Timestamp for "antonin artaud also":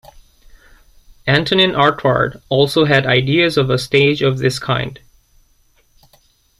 1.27-2.85